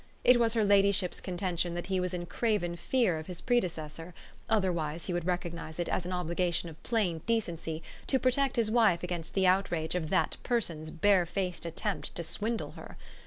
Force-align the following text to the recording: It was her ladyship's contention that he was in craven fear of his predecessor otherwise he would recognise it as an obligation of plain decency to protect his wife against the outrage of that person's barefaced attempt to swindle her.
It 0.23 0.39
was 0.39 0.55
her 0.55 0.63
ladyship's 0.63 1.21
contention 1.21 1.75
that 1.75 1.85
he 1.85 1.99
was 1.99 2.11
in 2.11 2.25
craven 2.25 2.75
fear 2.75 3.19
of 3.19 3.27
his 3.27 3.39
predecessor 3.39 4.15
otherwise 4.49 5.05
he 5.05 5.13
would 5.13 5.27
recognise 5.27 5.77
it 5.79 5.87
as 5.89 6.07
an 6.07 6.11
obligation 6.11 6.69
of 6.69 6.81
plain 6.81 7.21
decency 7.27 7.83
to 8.07 8.17
protect 8.17 8.55
his 8.55 8.71
wife 8.71 9.03
against 9.03 9.35
the 9.35 9.45
outrage 9.45 9.93
of 9.93 10.09
that 10.09 10.37
person's 10.41 10.89
barefaced 10.89 11.67
attempt 11.67 12.15
to 12.15 12.23
swindle 12.23 12.71
her. 12.71 12.97